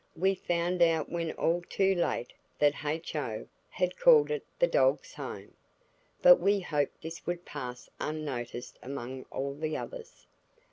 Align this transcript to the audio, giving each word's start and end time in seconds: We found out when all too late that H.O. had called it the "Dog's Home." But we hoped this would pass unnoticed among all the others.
We 0.15 0.33
found 0.33 0.81
out 0.81 1.11
when 1.11 1.31
all 1.33 1.61
too 1.69 1.93
late 1.93 2.33
that 2.57 2.83
H.O. 2.83 3.47
had 3.69 3.99
called 3.99 4.31
it 4.31 4.43
the 4.57 4.65
"Dog's 4.65 5.13
Home." 5.13 5.53
But 6.23 6.37
we 6.39 6.59
hoped 6.61 7.03
this 7.03 7.23
would 7.27 7.45
pass 7.45 7.87
unnoticed 7.99 8.79
among 8.81 9.25
all 9.31 9.53
the 9.53 9.77
others. 9.77 10.25